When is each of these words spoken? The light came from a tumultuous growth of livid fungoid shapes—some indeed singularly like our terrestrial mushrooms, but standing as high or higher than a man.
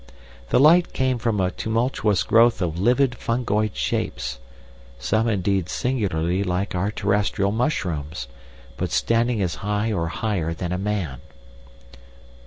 The 0.49 0.59
light 0.59 0.93
came 0.93 1.19
from 1.19 1.39
a 1.39 1.51
tumultuous 1.51 2.23
growth 2.23 2.59
of 2.59 2.79
livid 2.79 3.13
fungoid 3.13 3.75
shapes—some 3.75 5.27
indeed 5.27 5.69
singularly 5.69 6.43
like 6.43 6.73
our 6.73 6.89
terrestrial 6.89 7.51
mushrooms, 7.51 8.27
but 8.77 8.89
standing 8.91 9.43
as 9.43 9.53
high 9.61 9.93
or 9.93 10.07
higher 10.07 10.55
than 10.55 10.71
a 10.71 10.79
man. 10.79 11.19